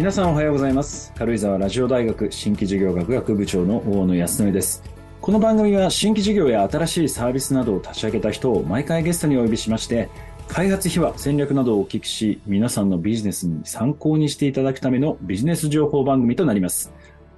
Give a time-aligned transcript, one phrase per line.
[0.00, 4.82] 皆さんおはようございます軽井沢ラジオ大学新規事業学学部長の大野康則です
[5.20, 10.08] この番組は新規事業や新しいサービスなどを立ち上げた人を毎回ゲストにお呼びしまして
[10.48, 16.92] 開発秘話、戦略などをお聞きし、皆さんのビジネスに参考にしていただくためのビジネス情報番組となります。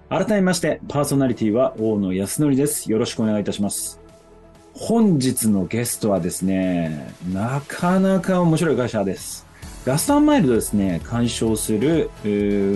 [0.09, 2.91] 改めまして、パーソナリティは大野康則です。
[2.91, 4.01] よろしくお願いいたします。
[4.73, 9.52] 本日のゲストはですね、なかなか面白い会社です。
[9.85, 12.11] ラストマイルドですね、解消する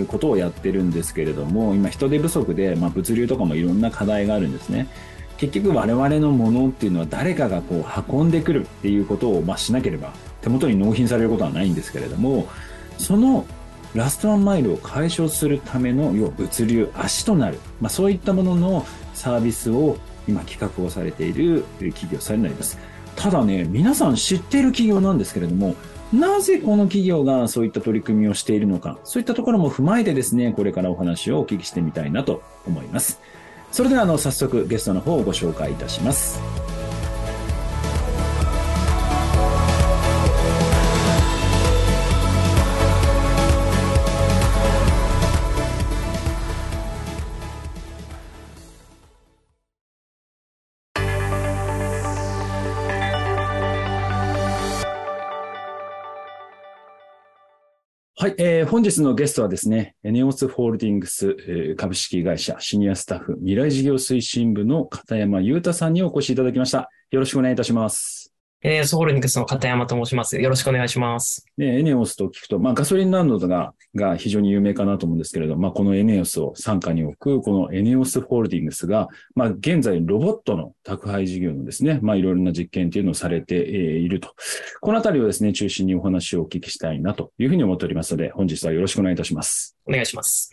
[0.09, 4.87] ことをやってるんですけれども、今人手不足で、まあ、物流とかもいろんな課題があるんですね。
[5.37, 12.47] 結局我々のものっていうのは誰かがこう運んでくるっていうことをまあしなければ手元に納品されることはないんですけれども、
[12.97, 13.45] その
[13.95, 22.77] ラストワンマイルを解消するための要は物流、足となる、まあ、そういったもののサービスを今企画をされている企業さんになります。
[23.15, 25.75] ただね、皆さん知っている企業なんですけれども、
[26.13, 33.19] なぜこの企業がそういった取り組みをしているのか、そういったところも踏まえてですね、これからお話をお聞きしてみたいなと思います。
[33.71, 36.39] それではあの早速ゲストの方をご紹介いたします。
[58.19, 66.89] はい、えー、本日のゲストはですね、ネオスホールディングス、えー、株式会社シニアスタッフ未来事業推進部の片山裕太さんにお越しいただきました。
[67.11, 68.36] よろしくお願いいたします。
[68.63, 70.39] えー、ソールニクスの片山と申します。
[70.39, 71.45] よろしくお願いします。
[71.57, 84.33] ね、エネオスと聞くと、まあ、ガソリンランドがが非常に有名かなと思うんですけれど、まあ、このエネオスを傘下に置く、このエネオスホールディングスが、まあ、現在ロボットの宅配事業のですね、まあ、いろいろな実験というのをされていると。
[84.81, 89.75] このあたりをですね、中心にお話をお聞きしたいなというふうに思っておりますので、本日はよろしくお願いいたします。
[89.85, 90.51] お願いします。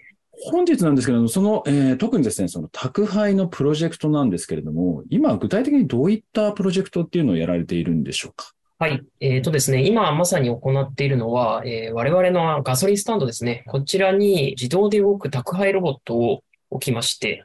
[0.50, 8.52] 本日なんですけれども、その、えー、特にですね、その宅配のプロジェクトなんですけれども、今具体的にどういったプロジェクトっていうのをやられているんでしょうか？
[8.78, 9.02] はい。
[9.20, 13.62] えっ、ー、とですね、今まさに行っているのは、えー、我々のガソリンスタンドですね。
[13.68, 17.44] こちらに自動で動く宅配ロボットを置きまして、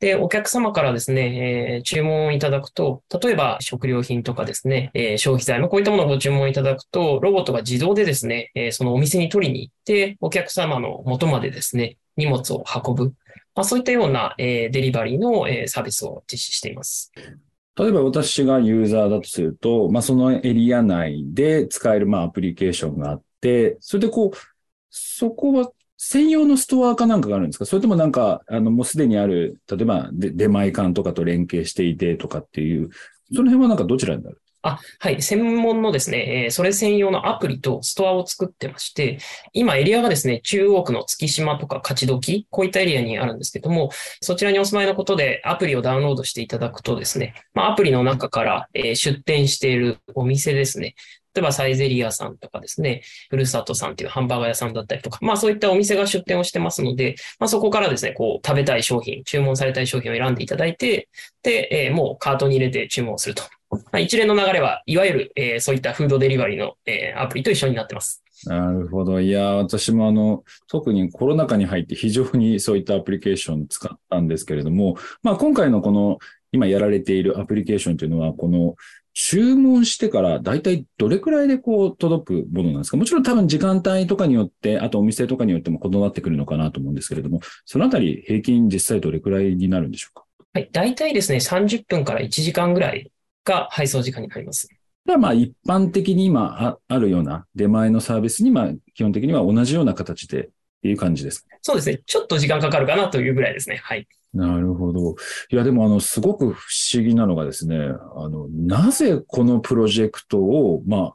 [0.00, 13.14] で、お客様からですね、えー、注文をいただくと、例えば食料品とかですね、えー、消費財のこういったものをご注文いただくと、ロボットが自動でですね、えー、そのお店に取りに行って、お客様の元までですね、荷物を運ぶ。
[13.54, 17.12] まあ、そういったような、えー、デリバリーの、えー、サービスを実施しています。
[17.78, 24.36] 例えば私がユーザーだとすると、まあ、そのエリア内で使えるまあアプリケーションがあって、それでこう、
[24.90, 27.66] そこは専用のストアかなんかがあるんですか？
[27.66, 32.90] それともなんか、あの、もうすでにある、例えば出前館とかと連携していてとかっていう、
[33.34, 34.40] その辺はなんかどちらになる？
[34.66, 35.22] あ、はい。
[35.22, 39.18] 専門のですね、え、それ専用のアプリとストアを作ってまして、
[39.52, 43.90] 今エリアがですね、中央区の月島とか勝どき、こういったエリアにあるんですけども、
[44.20, 50.94] そちらにお住まいのことでアプリをダウンロードしていただくとですね、まあ、アプリの中から、え、出店しているお店ですね、
[51.36, 61.10] 例えばサイゼリアさんとかですね、ふるさとさんっていうハンバーガー屋さんだったりとか、まあそういったお店が出店をしてますので、まあそこからですね、こう食べたい商品、注文されたい商品を選んでいただいて、
[61.42, 63.42] で、えー、もうカートに入れて注文すると。
[63.98, 68.22] 一連の流れは、いわゆる、えー、そういったフードデリバリーの、えー、アプリと一緒になってます。
[68.44, 69.20] なるほど。
[69.20, 76.18] いや、私もあの、特にコロナ禍に入って非常にそういったアプリケーション使ったんですけれども、まあ今回のこの
[76.52, 78.76] 今やられているアプリケーションというのは、この
[79.14, 82.98] 注文してから大体どれくらいでこう届くものなんですか？
[82.98, 90.26] もちろん多分時間帯とかによって、あとお店とかによっても異なってくるのかなと思うんですけれども、そのあたり平均実際どれくらいになるんでしょうか？
[90.52, 90.68] はい。
[90.70, 93.10] 大体ですね、30分から1時間ぐらい
[93.46, 94.68] が配送時間になります。
[95.06, 100.48] まあ一般的に今あるような出前のサービスに、まあ基本的には同じような形でっ
[100.82, 101.58] ていう感じですね。
[101.62, 102.02] そうですね。
[102.04, 103.76] ちょっと時間かかるかなというぐらいですね。
[103.76, 104.06] はい。
[104.34, 105.14] なるほど。
[105.50, 111.14] いや、でもあの、すごく不思議なのがですね、あの、なぜこのプロジェクトを、まあ、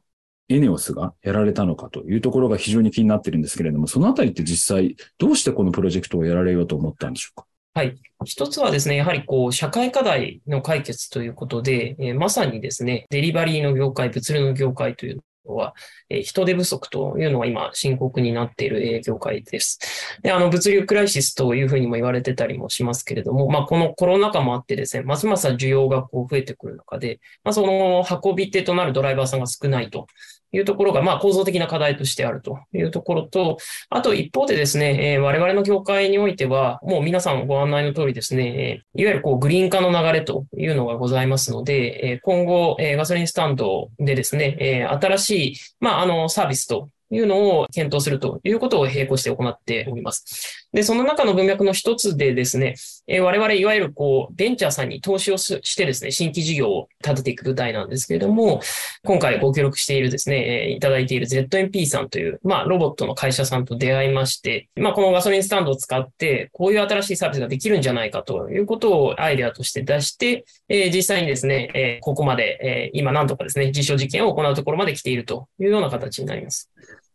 [0.49, 7.45] エネオスがやられたのかというところが非常に気になってるんですけれども、そのあたりって実際、どうしてこのプロジェクトをやられようと思ったんでしょうか？
[7.73, 7.95] はい。
[8.25, 15.73] 一つはですね、やはりこう、社会課題の解決ということで、えー、まさにですね、デリバリーの業界、物流の業界というのは、
[16.09, 19.79] えー、人手不足というのが今深刻になっている業界です。
[20.21, 30.07] で、あの、物流クライシスというふうにも言われてたりもしますけれども、まあ、このコロナ禍もあってですね、ますます需要がこう増えてくる中で、まあ、その運び手となるドライバーさんが少ないと
[30.51, 33.57] いうところが、まあ、構造的な課題としてあるというところと、
[33.89, 50.67] あと一方でですね、えー、我々の業界においては、もう皆さんご案内の通りですね、いわゆるこうグリーン化の流れというのがございますので、え今後、えガソリンスタンドでですね、え新しい、まあ、あの、サービスというのを検討するということを並行して行っております。
[50.73, 52.75] で、その中の文脈の一つでですね、
[53.07, 58.61] え我々いわゆるこう、ベンチャーさんに投資をしてですね、新規事業を立てていく舞台なんですけれども、
[59.03, 76.70] 今回ご協力しているですね、えいただいている ZMP さんという、まあ、ロボットの会社さんと出会いまして、まあ、このガソリンスタンドを使って、こういう新しいサービスができるんじゃないかということをアイデアとして出して、え実際にですね、えここまで、え今何とかですね、実証実験を行うところまで来ているというような形になります。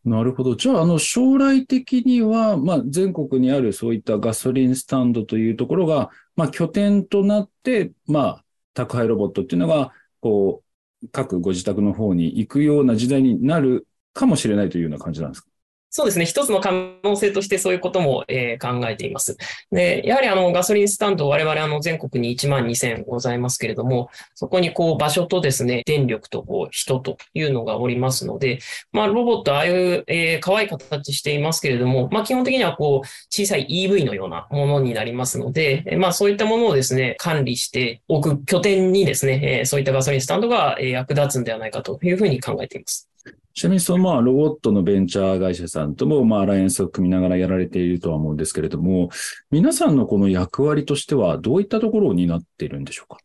[0.07, 0.55] なるほど。
[0.55, 10.63] じゃあ、あの、将来的には、まあ、全国にあるそういったガソリンスタンドというところが、まあ、拠点となって、まあ、宅配ロボットっていうのが、こ
[11.03, 15.49] う、各ご自宅の方に行くような時代になるかもしれないというような感じなんですか？
[15.97, 16.27] そうですね。
[16.27, 16.73] 一つの可
[17.05, 19.39] 能性としてそういうことも、えー、考えています。
[19.73, 28.59] で、やはりあのガソリンスタンド、我々あの全国に1万2000ございますけれども、そこにこう場所とですね、電力とこう人というのがおりますので、
[28.93, 43.09] まあロボットああいう、えー、可愛い形していますけれども、まあ基本的にはこう小さい EV のようなものになりますので、え、まあそういったものをですね、管理しておく拠点にですね、えー、そういったガソリンスタンドが役立つんではないかというふうに考えています。
[43.55, 49.09] ちなみにそのまあロボットのベンチャー会社さんともまあアライアンスを組みながらやられているとは思うんですけれども、
[49.51, 53.19] 皆さんのこの役割としてはどういったところを担っているんでしょうか？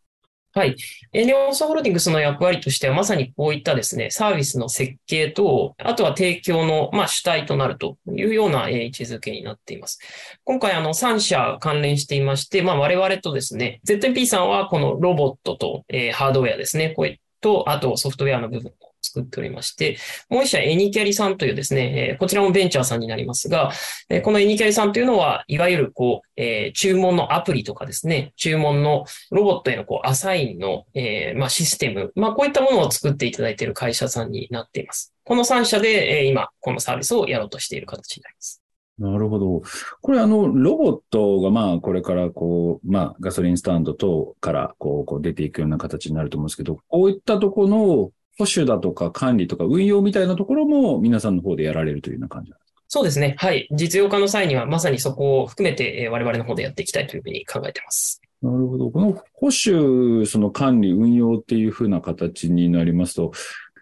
[0.53, 0.75] はい。
[1.13, 9.99] エネオンソホールディングスの役割としてはまさにこういったですね、サービスの設計と、あとは提供の、まあ、主体となるというような位置づけになっています。
[10.43, 19.97] 今回あの3社関連していまして、まあ、我々とですね、ZMP さんはこのロボットと、えー、ハードウェアですね、こういと、あとソフトウェアの部分作っておりまして、
[20.29, 23.71] もう一社エニキャリさんというですね、えこちらもベンチャーさんになりますが、
[24.09, 35.13] えこのエニキャリさんというのは、いわゆるこう、え注文のアプリとかですね、注文のロボットへのこうアサインの、えま、システム、まあ、こういったものを作っていただいている会社さんになっています。
[35.23, 38.61] この3社で、え今、このサービスをやろうとしている形になります。
[39.01, 39.61] なるほど。
[40.01, 52.81] これあの、ロボットがまあ、これからこう、まあ、ガソリンスタンド等からこう、こう出ていくような形になると思うんですけど、こういったところの保守だとか管理とか運用みたいなところも皆さんの方でやられるというような感じなんですか？
[52.87, 53.35] そうですね。
[53.37, 53.67] はい。
[53.71, 58.21] 実用化の際にはまさにそこを含めて我々の方でやっていきたいというふうに考えています。
[58.41, 58.89] なるほど。
[58.89, 63.31] この保守、その管理、運用っていうふうな形になりますと、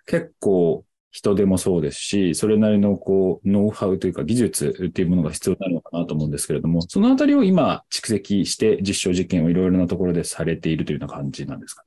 [0.06, 11.84] 結構人手もそうですし、それなりのこう、ノウハウというか技術っていうものが必要になるのかなと思うんですけれども、そのあたりを今蓄積して実証実験をいろいろなところでされているというような感じなんですか？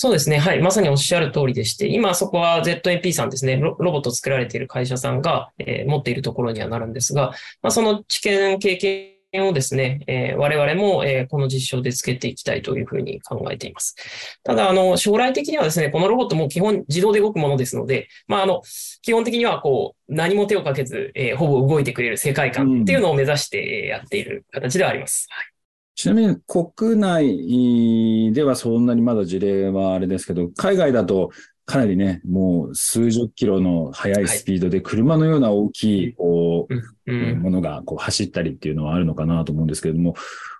[0.00, 0.38] そうですね。
[0.38, 0.62] はい。
[0.62, 13.96] まさにおっしゃる通りでして、今そこは ZMP さんですね、ロボットを作られている会社さんが、えー、持っているところにはなるんですが、まあ、その知見、経験をですね、えー、我々も、えー、この実証でつけていきたいというふうに考えています。
[14.44, 18.62] ただ、あの、将来的にはですね、このロボットも基本自動で動くものですので、まあ、あの、
[19.02, 25.26] 基本的にはこう、何も手をかけず、えー、ほぼ動いてくれる世界観っていうのを目指してやっている形ではあります。
[25.28, 25.57] はい
[25.98, 31.30] ちなみに国内ではそんなにまだ事例はあれですけど、海外だと
[31.66, 40.14] かなりね、もう数十キロの速いスピードで車のような大きい、こう、ものがこう走ったりっていうのはあるのかなと思うんですけれども、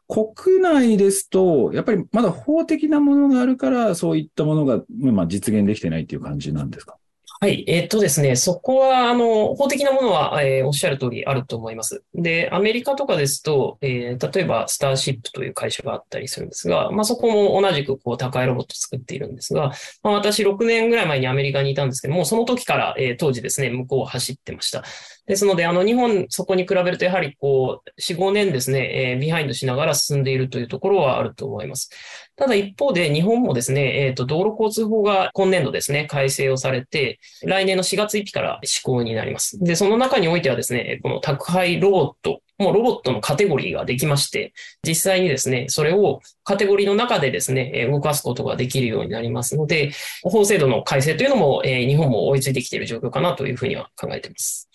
[0.08, 6.96] 国内ですと、やっぱりまだ法的なものがあるから、そういったものが、まあ、実現できてないっていう感じなんですか？
[7.40, 7.62] はい。
[7.68, 12.02] えっとですね、そこは、あの、法的なものは、えー、おっしゃる通りあると思います。
[12.12, 19.71] で、アメリカとかですと、えー、例えば、スターシップという会社があったりするんですが、まあ、そこも同じく、こう、高いロボットを作っているんですが、
[20.02, 24.83] まあ、私、6年ぐらい前にアメリカにいたんですけども、その時から、えー、当時ですね、向こうを走ってました。
[25.28, 31.90] ですので、あの、日本、そこに比べると、やはり、こう、4、5年ですね、えー、ビハインドしながら進んでいるというところはあると思います。
[32.35, 39.58] ただ一方で日本もですね、えっ、ー、と、道路交通法が今年度ですね、改正をされて、来年の4月1日から施行になります。
[39.58, 44.52] で、その中においてはですね、この宅配ロボット、もうロボットのカテゴリーができまして、
[44.87, 49.90] 実際にですね、それをカテゴリーの中でですね、動かすことができるようになりますので、
[50.23, 54.67] 法制度の改正というのも、えー、日本も追いついてきている状況かなというふうには考えています。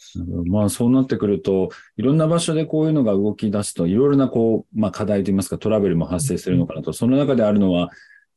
[0.47, 7.89] まあそうなってくると、いろんな場所でこういうのが動き出すと、いろいろなこう、まあ課題といいますかトラブルも発生するのかなと、その中であるのは、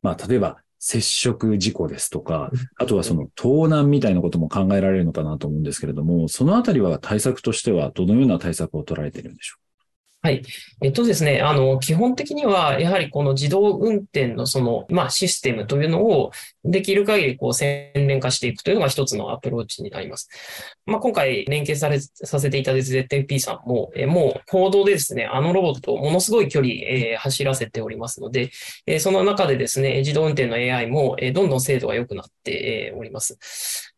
[0.02, 9.65] まあ例えば接触事故ですとか、あとはその盗難みたいなことも考えられるのかなと思うんですけれども、そのあたりは対策としてはどのような対策を取られているんでしょう
[10.26, 10.42] はい。
[10.82, 16.32] えっとですね、あの、基本的には、やはりこの自動運転のその、まあ、システムというのを、
[16.64, 20.28] できる限りこう洗練化していくというのが一つのアプローチになります。
[20.84, 28.50] まあ、今回連携され、させていただいた ZMP さんも、えもう行動でですね、あのロボットをものすごい距離、えー、走らせておりますので、
[28.86, 33.38] えー、その中でですね、自動運転の AI も、えー、どんどん精度が良くなって、え、おります。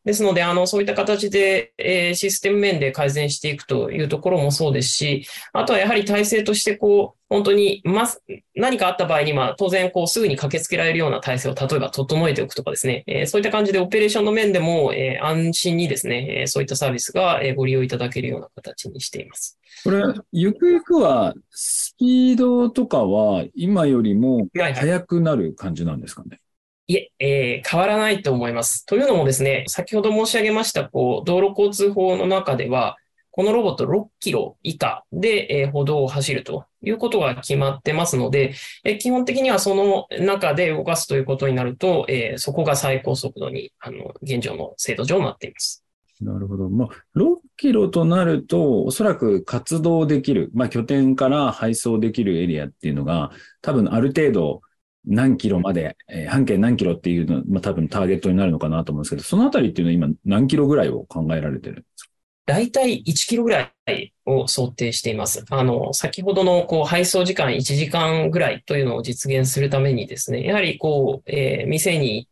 [0.09, 8.09] ですので、あの、そういった形で、えー、システム面で改善していくというところもそうですし、あとはやはり体制としてこう、本当に、ま、
[8.57, 19.59] 何かあった場合に、まあ、当然、こう、すぐに駆けつけられるような体制を、例えば整えておくとかですね、えー、そういった感じでオペレーションの面でも、えー、安心にですね、えー、そういったサービスが、えー、ご利用いただけるような形にしています。
[19.85, 26.48] これ、ゆくゆくは、スピードとかは、今よりも速くなる感じなんですかね、はいはい
[26.91, 28.87] いえ、えー、変わらないと思います。
[28.87, 32.97] というのもですね、先ほど申し上げました、こう、道路交通法の中では、
[33.31, 38.55] このロボット6キロ以下で、えー、歩道を走るということが決まってますので、
[38.85, 45.85] えー、基本的にはその中で動かすということになると、えー、そこが最高速度に、あの、現状の制度上なっています。
[46.23, 46.71] なるほど。
[46.71, 53.31] まあ、6キロとなると、おそらく活動できる、まあ、拠点から配送できるエリアっていうのが、
[53.61, 54.63] 多分ある程度
[55.07, 62.11] 何キロまで、えー、半径何キロっていうの、まあ、多分ターゲットになるのかなと思うんですけど、そのあたりっていうのは今何キロぐらいを考えられてるんですか？
[62.47, 65.45] 大体1キロぐらいを想定しています。
[65.51, 72.28] あの、先ほどのこう配送時間1時間ぐらいというのを実現するためにですね、やはりこう、えー、店に行、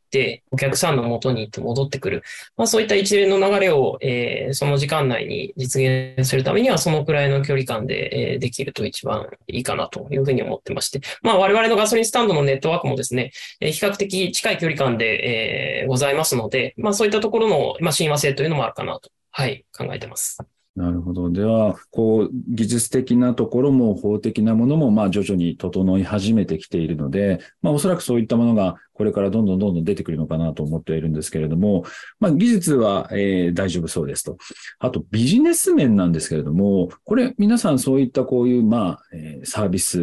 [0.50, 2.22] お客さんの元に行って戻ってくる。
[2.56, 11.00] まあそういった一連の流れを、えー、その時間内に実現するためには、そのくらいの距離感で、えー、できると一番いいかなというふうに思ってまして。
[11.22, 20.38] まあ我々のガソリンスタンドのネットワークもですね、えー、比較的近い距離感で、えー、ございますので、まあそういったところの、まあ親和性というのもあるかなと、はい、考えてます。
[20.76, 21.30] なるほど。
[21.30, 31.85] では、こう、技術的なところも法的なものも、まあ、徐々に整い始めてきているので、まあ、おそらくそういったものが、これからどんどんどんどん出てくるのかなと思っているんですけれども、
[32.21, 34.37] まあ、技術は、えー、大丈夫そうですと。
[34.78, 40.02] あと、ビジネス面なんですけれども、これ、皆さんそういったこういう、まあ、え、サービス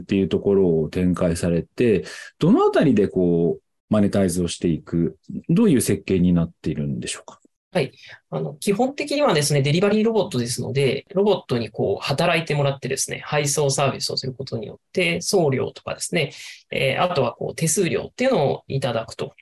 [0.00, 2.06] っていうところを展開されて、
[2.38, 5.18] どのあたりでこう、マネタイズをしていく、
[5.50, 7.40] どういう設計になっているんでしょうか？
[7.74, 7.90] はい。
[8.30, 16.32] あの、基本的にはですね、デリバリーロボットですので、ロボットにこう、働いてもらってですね、配送サービスをすることによって、送料とかですね、
[16.70, 19.34] えー、あとはこう、手数料っていうのをいただくと。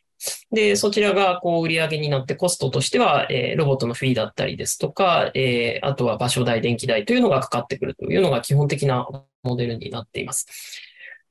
[0.51, 9.07] で、そちらがこう売り上げになってコストとしては、えー、ロボットのフィーだったりですとか、えー、あとは場所代、電気代というのがかかってくるというのが基本的な
[9.43, 10.47] モデルになっています。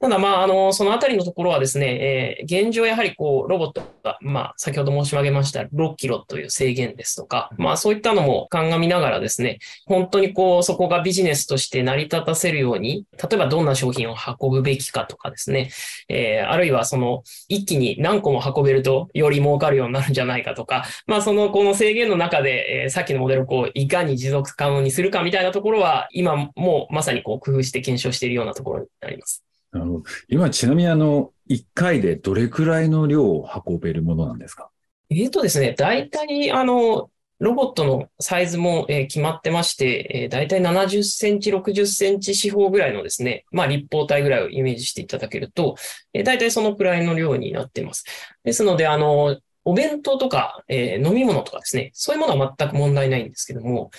[0.02, 15.70] ただ、まあ、あの、そのあたりのところはですね、えー、現状やはりこう、ロボットが、まあ、先ほど申し上げました6キロという制限ですとか、まあ、そういったのも鑑みながらですね、本当にこう、そこがビジネスとして成り立たせるように、例えばどんな商品を運ぶべきかとかですね、
[16.10, 29.44] えー、あるいはその、一気に何個も運べるとより儲かるようになるんじゃないかとか、まあ、その、この制限の中で、えー、さっきのモデルをこう、いかに持続可能にするかみたいなところは、今もまさにこう、工夫して検証しているようなところになります。
[29.72, 30.04] あの。
[30.28, 34.70] 今、ちなみにあの、1回でどれくらいの量を運べるものなんですか？
[35.10, 37.10] えっ、とですね、大体、あの、
[37.40, 45.76] ロボットのサイズも、えー、決まってまして、えー、大体70センチ、60センチ四方ぐらいのですね、まあ立方体ぐらいをイメージしていただけると、
[46.14, 48.06] えー、大体そのくらいの量になっています。
[48.44, 53.92] ですので、あの、お弁当とか、えー、飲み物とかですね、そういうものは全く問題ないんですけども、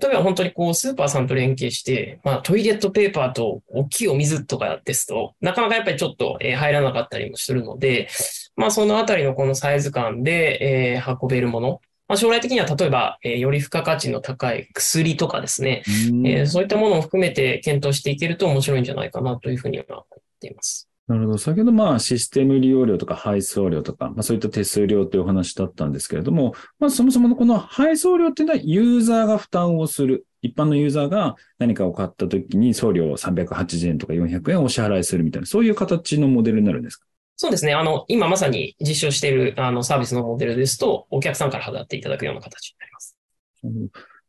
[0.00, 8.08] 例えば本当にこう、スーパーさんと連携して、まあ、トイレットペーパーと大きいお水とかですと、なかなかやっぱりちょっと、えー、入らなかったりもするので、
[8.56, 20.04] まあ、そのあたりのこのサイズ感で、えー、運べるもの、まあ、将来的には例えば、えー、より付加価値の高い薬とかですね、えー、そういったものを含めて検討していけると面白いんじゃないかなというふうには思っ
[20.40, 20.88] ています。
[21.06, 21.38] なるほど。
[21.38, 30.26] 先ほどまあシステム利用料とか配送料とか、まあそういった手数料というお話だったんですけれども、まあそもそものこの配送料っていうのはユーザーが負担をする。
[30.40, 37.06] 一般のユーザーが何かを買った時に送料380円とか400円をお支払いするみたいな、そういう形のモデルになるんですか？
[37.36, 37.74] そうですね。
[37.74, 43.16] あの、今まさに実証しているあのサービスのモデルですと、お客さんから払っていただくような形になります。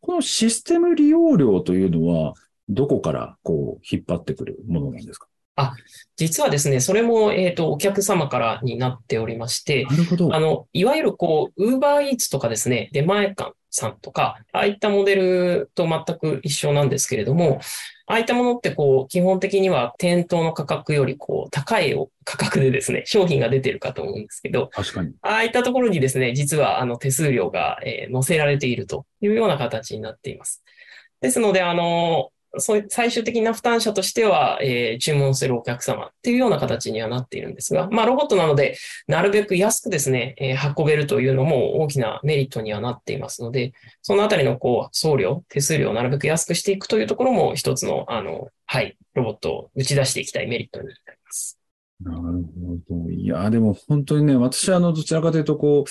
[0.01, 2.33] このシステム利用料というのは、
[2.69, 5.27] どこからこう引っ張ってくるものなんですか？
[5.55, 5.73] あ、
[6.17, 10.35] 実はですね、それも、えっ、ー、と、お客様からになっておりまして、なるほど。
[10.35, 17.59] あの、いわゆるこう、ウーバーイーツとかですね、出前館さんとか、ああいったモデルと全く一緒なんですけれども、
[18.07, 25.13] ああいったものってこう、基本的には店頭の価格よりこう、高い価格でですね、商品が出てるかと思うんですけど、確かに。
[25.21, 30.63] ああいったところにですね、実はあの手数料が、えー、載せられているというような形になっています。
[31.21, 51.59] ですので、あの、最終的な負担者としては、えー、注文するお客様っていうような形にはなっているんですが、まあ、ロボットなので、なるべく安くですね、えー、運べるというのも大きなメリットにはなっていますので、そのあたりの、こう、送料、手数料をなるべく安くしていくというところも一つの、あの、はい、ロボットを打ち出していきたいメリットになります。
[52.01, 53.09] なるほど。
[53.09, 55.89] いや、でも本当にね、私はあの、どちらかというと、こう、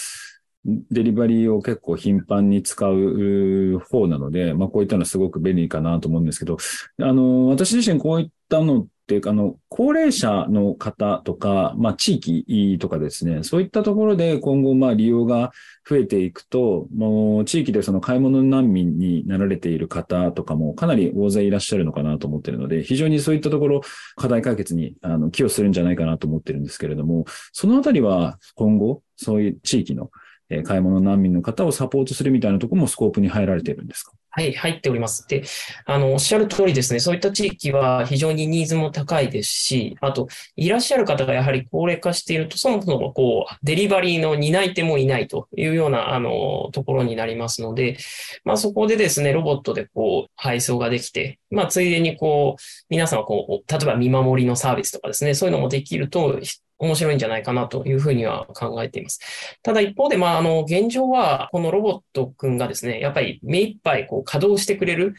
[0.65, 6.57] デリバリーを結構頻繁に使う方なので、まあこういったのはすごく便利かなと思うんですけど、
[7.01, 15.53] あの、私自身こういったのって、あの、高齢者の方とか、まあ地域とかですね、そういったところで今後まあ利用が
[15.87, 23.83] 増えていくと、もう地域でその買い物難民になられている方とかもかなり大勢いらっしゃるのかなと思ってるので、非常にそういったところ
[24.17, 30.11] 課題解決にあの寄与するんじゃないかなと思ってるんですけれども、そのあたりは今後、そういう地域の
[30.51, 34.13] え買い物難民の方をサポートするみたいなところもスコープに入られているんですか？
[34.37, 35.29] はい、入っております。
[35.29, 35.45] で、
[35.87, 47.97] あの、おっしゃる通りですね、そういった地域は非常にニーズも高いですし、あと、いらっしゃる方がやはり高齢化していると、そもそもこう、デリバリーの担い手もいないというような、あの、ところになりますので、
[48.45, 56.41] まあそこでですね、ロボットでこう、配送ができて、まあついでにこう、皆さんはこう、例えば見守りのサービスとかですね、そういうのもできると、
[56.79, 59.21] 面白いんじゃないかなというふうには考えています。
[59.63, 65.15] ただ一方で、まあ、あの、現状は、このロボットくんがですね、やっぱり目いっぱいこう稼働してくれる、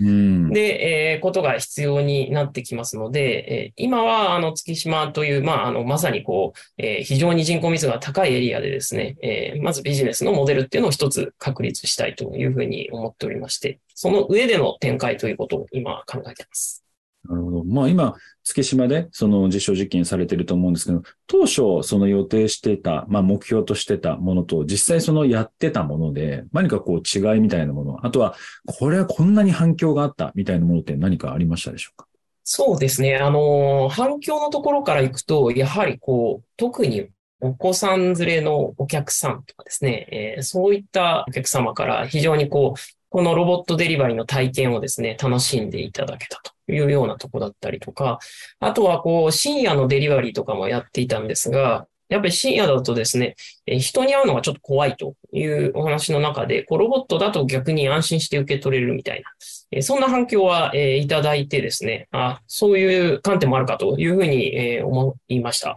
[0.51, 16.85] で、えー、ことが必要になってきますので、えー、今は、あの、月島という、まあ、あの、まさにこう、えー、非常に人口密度が高いエリアでですね、えー、まずビジネスのモデルっていうのを一つ確立したいというふうに思っておりまして、その上での展開ということを今考えています。
[17.27, 17.63] なるほど。
[17.63, 32.08] まあ今、月島でその実証実験されてると思うんですけど、当初その予定してた、まあ目標としてたものと実際そのやってたもので、何かこう違いみたいなもの、あとはこれはこんなに反響があったみたいなものって何かありましたでしょうか？
[32.44, 33.15] そうですね。
[33.17, 37.08] あの、反響のところからいくと、やはりこう、特に
[37.41, 42.79] お子さん連れのお客さんとかですね、えー、そういったお客様から非常にこう、
[43.10, 48.19] このロボットデリバリーの体験をですね、楽しんでいただけたというようなとこだったりとか、
[48.60, 59.23] あとはこう、深夜のデリバリーとかもやっていたんですが、やっぱり深夜だとですね、人に会うのがちょっと怖いというお話の中で、こうロボットだと逆に安心して受け取れるみたい
[59.71, 65.75] な、そんな反響は、いただいてですね、あ、そういう観点もあるかというふうに、思いました。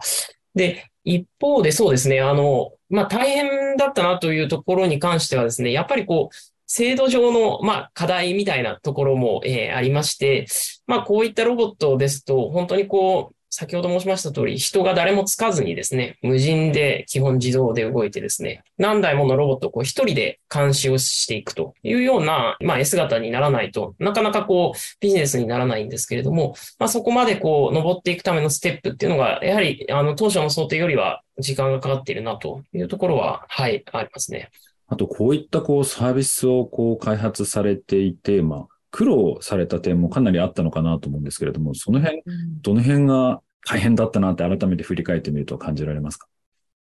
[0.53, 6.35] で、一方でそうですね、あの、まあ、大変だったなというところに関してはですね、やっぱりこう、
[6.71, 10.45] 制度上の、まあ、課題みたいなところも、えー、ありまして、
[10.85, 34.51] まあ、こういったロボットですと、本当にこう、先ほど申しました通り、人が誰もつかずにですね、無人で基本自動で動いてですね、何台ものロボットをこう一人で監視をしていくというような、まあ、S 型にならないとなかなかこうビジネスにならないんですけれども、まあ、そこまでこう登っていくためのステップっていうのが、やはりあの当初の想定よりは時間がかかっているなというところは、はい、ありますね。
[34.89, 42.23] あと、こういったこうサービスをこう開発されていて、まあ、苦労された点もかなりあったのかなと思うんですけれども、その辺、
[42.61, 46.27] どの辺が大変だったなって改めて振り返ってみると感じられますか？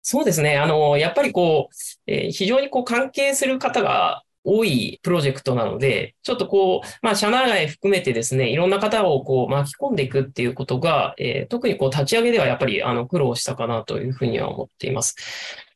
[0.03, 0.59] そうですね。
[0.59, 1.75] あの、やっぱりこう、
[2.07, 15.17] えー、非常にこう関係する方が多いプロジェクトなので、ちょっとこう、まあ、社内外含めてですね、いろんな方をこう巻き込んでいくっていうことが、えー、特にこう立ち上げではやっぱりあの苦労したかなというふうには思っています。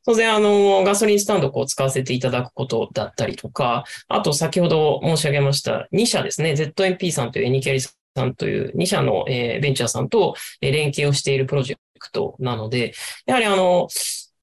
[0.09, 7.93] 当然、あの、ガソリンスタンドを使わせていただくことだったりとか、あと先ほど申し上げました2社ですね、ZMP さんというエニキャリさ
[8.25, 12.95] んという2社の、えベンチャーさんと連携をしているプロジェクトなので、
[13.27, 13.89] やはりあの、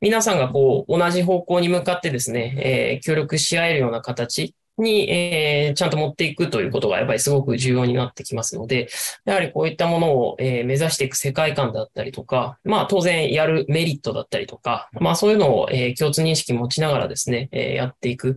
[0.02, 8.90] 皆さんがこう、同じ方向に向かってですね、えー、協力し合えるような形に、えー、ちゃんと持っていくということがやっぱりすごく重要になってきますので、
[9.26, 18.36] やはりこういったものを、えー、目指していく世界観だったりとか、まあ当然やるメリットだったりとか、まあそういうのを、えー、共通認識持ちながらですね、えー、やっていくっ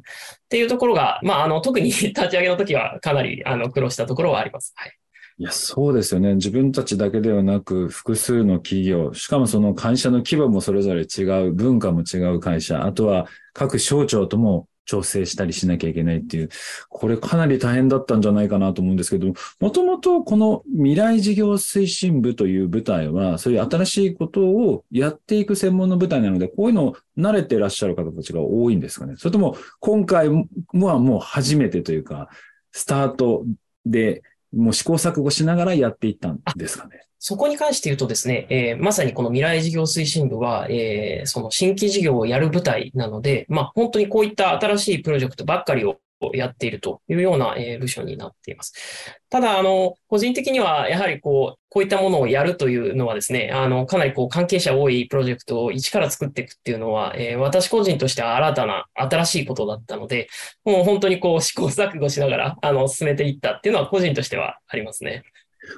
[0.49, 4.73] ていうところが、まああの特に 立ち上げの時はかなりあの苦労したところはあります。
[4.77, 4.93] はい。
[5.41, 6.35] いや、そうですよね。
[6.35, 16.49] 自分たちだけではなく、複数の企業、しかもその会社の規模もそれぞれ違う、文化も違う会社、あとは各省庁とも調整したりしなきゃいけないっていう、
[16.89, 29.15] これかなり大変だったんじゃないかなと思うんですけど、もともとこの未来事業推進部という部隊は、そういう新しいことをやっていく専門の部隊なので、こういうのを慣れてらっしゃる方たちが多いんですかね。
[29.19, 32.31] それとも今回はもう初めてというか、
[32.73, 33.45] スタート
[33.85, 34.23] で
[34.55, 37.08] もう試行錯誤しながらやっていったんですかね。
[37.19, 45.99] そこに関して言うとですね、えー、まさにこの未来事業推進部は、えー、その新規事業をやる部隊なので、まあ本当にこういった新しいプロジェクトばっかりを
[46.35, 48.75] やっているというような、え部署になっています。
[49.31, 60.29] ただ、あの、個人的には、やはりこう、こういったものをやるというのはですね、あの、かなりこう、関係者多いプロジェクトを一から作っていくっていうのは、えー、私個人としては新たな、新しいことだったので、
[60.65, 65.23] もう本当にこう、試行錯誤しながら、あの、進めていったっていうのは個人としてはありますね。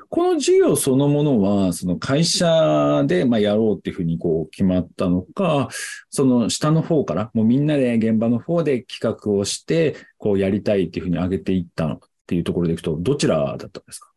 [0.09, 5.69] この事業そのものは、その会社でまやろうっていうふうにこう決まったのか、
[6.11, 14.10] その下の方から、もうみんなで現場の方で企画をして、こうやりたいっていうふうに上げていったっていうところでいくと、どちらだったんですか？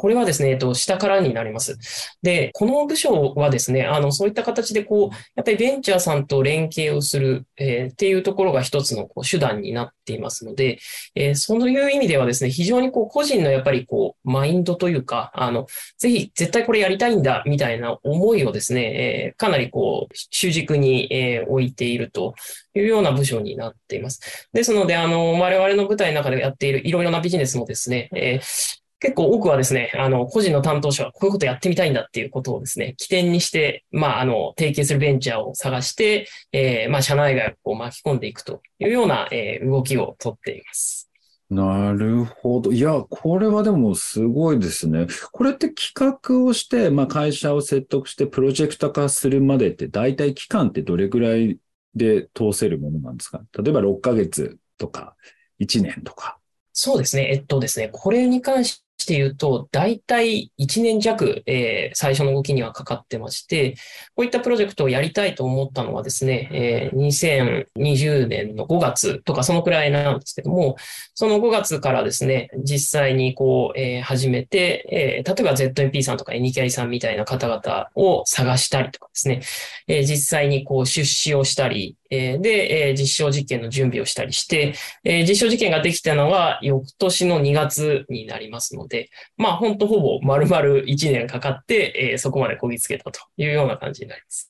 [0.00, 1.76] これはですね、えっと、下からになります。
[2.22, 10.78] で、この部署はですね、あの、そういった形で、こう、やっぱりベンチャーさんと連携をする、えー、っていうところが一つのこう手段になっていますので、
[11.14, 15.66] えー、そういう意味ではですね、非常にこう、個人のやっぱりこう、マインドというか、あの、
[15.98, 18.82] ぜひ絶対これやりたいんだ、みたいな思いをですね、
[19.26, 22.32] えー、かなりこう、主軸に、え、置いていると
[22.74, 24.48] いうような部署になっています。
[24.54, 41.10] ですので、あの、我々の舞台の中でやっているいろいろなビジネスもですね、えー結構多くはですね、あの、個人の担当者はこういうことやってみたいんだっていうことをですね、起点にして、まあ、あの、提携するベンチャーを探して、えー、まあ、社内外を巻き込んでいくというような、えー、動きをとっています。
[41.48, 42.70] なるほど。
[42.72, 45.06] いや、これはでもすごいですね。
[45.32, 51.58] これって企画をして、まあ、会社を説得してプロジェクト化するまでって、大体期間ってどれぐらい
[51.96, 53.42] で通せるものなんですか？
[53.60, 55.16] 例えば6ヶ月とか
[55.58, 56.38] 1年とか。
[56.72, 57.30] そうですね。
[57.32, 63.76] えっとですね、これに関しして言うと、大体1年弱、えー、最初の動きにはかかってまして、
[64.14, 70.76] こういったプロジェクトをやりたいと思ったのはですね、えー、2020年の5月とかそのくらいなんですけども、
[71.14, 79.40] その5月からですね、実際にこう、えー、始めて、えー、例えば ZMP さんとか NKI さんみたいな方々を探したりとかですね、
[79.88, 94.49] えー、実際にこう出資をしたり、で、実証実験の準備をしたりして、実証実験ができたのは翌年の2月になりますので、まあ本当ほぼ丸々1年かかって、そこまでこぎつけたというような感じになります。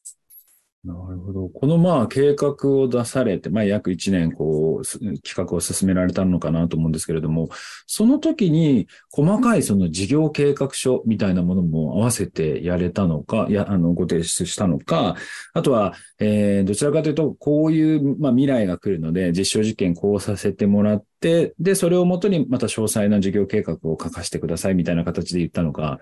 [0.82, 1.48] なるほど。
[1.50, 7.50] このまあ計画を出されて、まあ約1年こう企画を進められたのかなと思うんですけれども、
[7.86, 15.16] その時に細かいその事業計画書みたいなものも合わせてやれたのか、や、あの、ご提出したのか、
[15.52, 25.98] あとは、えー、どちらかというと、こういう、まあ未来が来るので、実証実験こうさせてもらって、で、それをもとにまた詳細な事業計画を書かせてくださいみたいな形で言ったのか、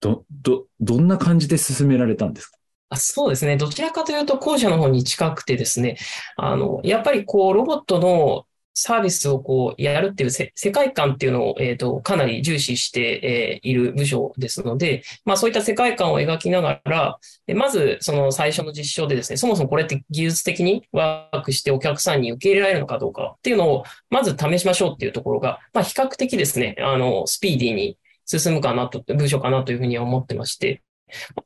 [0.00, 2.58] ど、ど、どんな感じで進められたんですか？
[2.90, 3.56] あそうですね。
[3.56, 5.96] どちらかというと、後者の方に近くてですね、
[6.36, 17.18] あの、やっぱりこう、ロボットのサービスをこう、やるっていう世界観っていうのを、えっ、ー、と、かなり重視して、えー、いる部署ですので、まあそういった世界観を描きながら、
[17.54, 30.82] まずその最初の実証でですね、そもそもこれって技術的にワークしてお客さんに受け入れられるのかどうかっていうのを、まず試しましょうっていうところが、まあ比較的ですね、あの、スピーディーに進むかなと、部署かなというふうに思ってまして、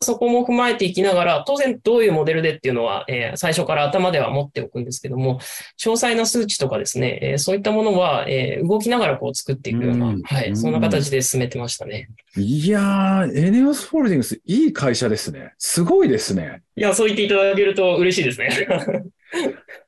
[0.01, 5.39] そこも踏まえていきながら、当然どういうモデルでっていうのは、えー、最初から頭では持っておくんですけども、
[5.79, 12.09] 詳細な数値とかですね、えー、そういったものは、えー、動きながらこう作っていくような、うん、はい、そんな形で進めてましたね。
[12.37, 15.55] いやー、エネオスホールディングス、いい会社ですね。
[15.59, 16.63] すごいですね。
[16.77, 18.51] いや、そう言っていただけると嬉しいですね。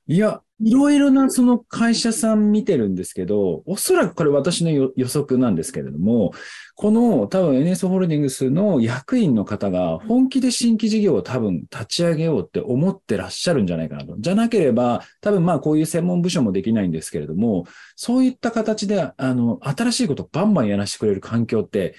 [0.07, 6.33] いや、いろいろなその会社さん見てるんですけど、おそらくこれ私の予測なんですけれども、
[6.75, 14.17] この多分 NS ホールディングスの役員の方が本気で新規事業を多分立ち上げようって思ってらっしゃるんじゃないかなと。
[14.19, 17.65] じゃなければ、多分まあこういう専門部署もできないんですけれども、
[17.97, 21.95] そういった形で、あの、新しいことをバンバンやらせてくれる環境って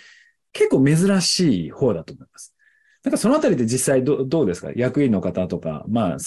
[0.53, 2.50] 結構珍しい方だと思います。
[3.03, 4.71] なんかそのあたりで実際どどうですか？
[4.75, 6.17] 役員の方とか、まあ、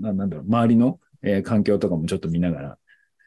[0.00, 2.78] なんだろう、周りのえー、環境とかもちょっと見ながら。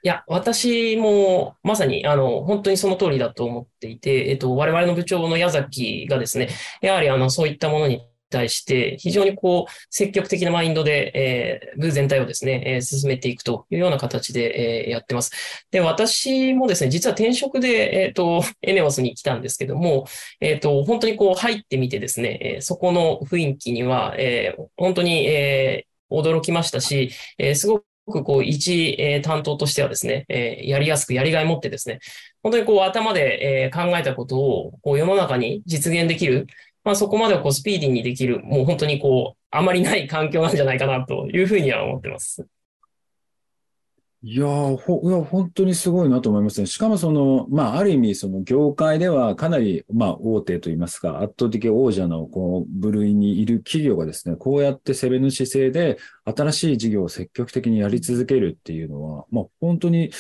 [0.04, 6.50] いや、私もまさに、あの、本当にその通りだと思っていて、えっと、我々の部長の矢崎がですね、
[6.84, 15.66] やはりあの、そういったものに対して、非常にこう、積極的なマインドで、えー、部全体をですね、えー、進めていくというような形で、えー、やってます。
[15.72, 20.06] で、私もですね、実は転職で、えっ、ー、と、エネオスに来たんですけども、
[20.42, 32.00] えっ、ー、と、本当にこう、入ってみてですね、えー、そこの雰囲気には、えー、本当に、えー、驚きましたし、えー、すごくくこう一、えー、担当としてはですね、えー、やりやすくやりがい持ってですね、
[32.42, 36.48] 本当にこう頭で、えー、考えたことをこう世の中に実現できる、
[36.88, 42.48] まあそこまでこうスピーディーにできる、もう本当にこう、あまりない環境なんじゃないかなというふうには思ってます。
[44.24, 46.66] いやほ、いや、本当にすごいなと思いますね。
[46.66, 60.12] しかもその、まあ、ある意味、その業界ではかなり、まあ、大手といいますか、圧倒的王者のこう部類にいる企業がですね、こうやって攻めの姿勢で新しい事業を積極的にやり続けるっていうのは、まあ、本当に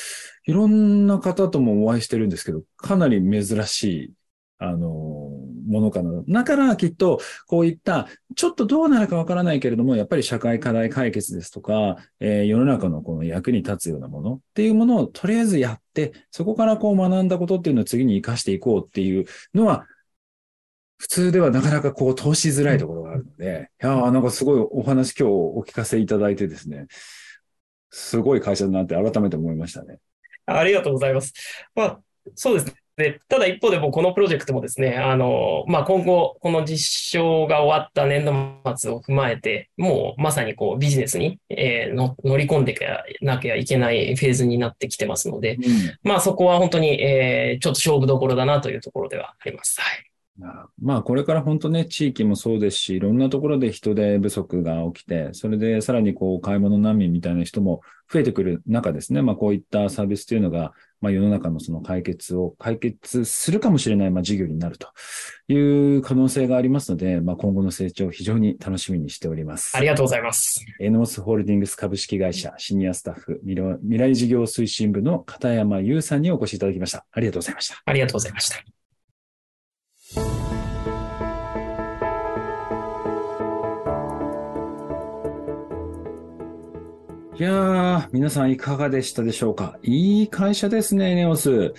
[0.45, 4.13] いろんな方ともお会いしてるんですけど、かなり珍しい
[4.60, 5.30] あの、
[5.67, 6.23] ものかな。
[6.27, 19.86] だからきっと、こういった、ちょっとどうなるかわからないけれども、やっぱり社会課題解決ですとか、えー、世の中のこの役に立つようなものっていうものをとりあえずやって、そこからこう学んだことっていうのを次に活かしていこうっていうのは、
[20.97, 26.88] 普通ではなかなかこう通しづらいところがあるので、いやーなんかすごいお話今日お聞かせいただいてですね、
[27.91, 29.99] すごい会社だなって改めて思いましたね。
[30.47, 31.34] ありがとうございます。
[31.75, 31.99] まあ、
[32.36, 32.73] そうですね。
[32.98, 38.34] で、ただ一方でもこのプロジェクトもですね、あの、まあ、今後、この実証が終わった年度
[38.76, 45.60] 末を踏まえて、もうまさにこうビジネスに、えーの乗り込んでいかなきゃいけないフェーズになってきてますので、
[46.02, 49.80] まあそこは本当に、えーちょっと勝負どころだなというところではあります。
[49.80, 50.08] はい。
[50.80, 57.82] まあ、これから本当ね、地域もそうですし、いろんなところで人手不足が起きて、それでさらにこう、買い物難民みたいな人も
[58.12, 64.88] 増えてくる中ですね、まあ、こういったサービスというのが、まあ、世の中のその解決を、解決するかもしれない、まあ、事業になると
[65.48, 69.76] いう可能性がありますので、まあ、今後の成長を非常に楽しみにしております。
[69.78, 70.66] ありがとうございます。
[70.80, 77.06] エノースホールディングス株式会社シニアスタッフ未来未来事業推進部の片山優さんにお越しいただきました。
[77.12, 77.82] ありがとうございました。
[77.86, 80.47] ありがとうございました。
[87.39, 89.78] いやー、皆さんいかがでしたでしょうか？
[89.84, 91.76] いい会社ですね、ネオス。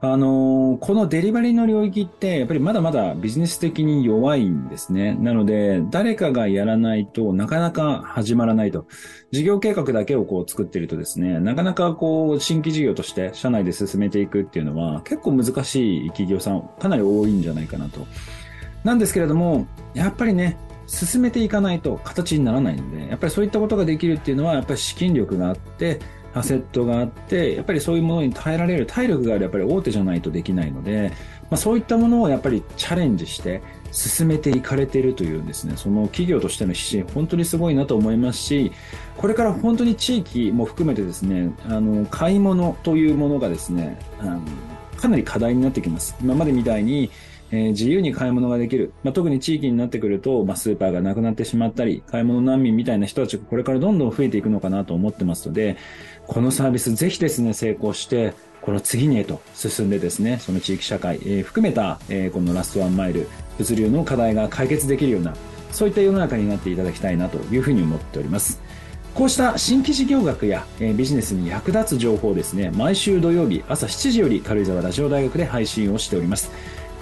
[0.00, 5.14] あのーこのデリバリーの領域って、やっぱりまだまだビジネス的に弱いんですね。
[5.20, 8.86] なので、誰かがやらないとなかなか始まらないと。
[9.30, 18.08] 事業計画だけをこう作ってるとですね、なかなかこう、新規事業として社内で進めていくっていうのは、結構難しい企業さん、かなり多いんじゃないかなと。
[18.82, 20.56] なんですけれども、やっぱりね、
[20.90, 26.00] 進めていかないと形にならないので、やっぱりそういったことができるっていうのは、やっぱり資金力があって、
[26.34, 31.12] アセットがあって、やっぱりそういうものに耐えられる体力があるやっぱり大手じゃないとできないので、
[31.48, 38.72] まあ、そういったものをやっぱりチャレンジして進めていかれているというですね、その企業としての指針、本当にすごいなと思いますし、
[39.16, 44.40] これから本当に地域も含めてですね、あの、買い物というものがですね、あの
[44.96, 46.16] かなり課題になってきます。
[46.20, 47.10] 今までみたいに、
[47.50, 48.92] えー自由に買い物ができる。
[49.02, 55.76] まあ、特に地域になってくると、まあ、スーパーがなくなってしまったり、買い物難民みたいな人たちがこれからどんどん増えていくのかなと思ってますので、
[56.26, 63.26] このサービスぜひですね、成功して、この次にへと進んでですね、その地域社会、えー含めた、えーこのラストワンマイル、
[63.58, 65.34] 物流の課題が解決できるような、
[65.72, 68.60] そういった世の中になっていただきたいなというふうに思っております。
[69.14, 76.50] こうした新規事業学や、えービジネスに役立つ情報をですね、毎週土曜日朝7時より軽井沢ラジオ大学で配信をしております。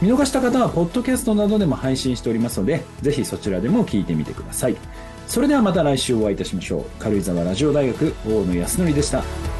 [0.01, 4.77] 見逃した方は、ポッドキャストなどでも配信しておりますので、ぜひそちらでも聞いてみてください。
[5.27, 6.85] それではまた来週お会いいたしましょう。
[6.99, 9.58] 軽井沢ラジオ大学、大野康則でした。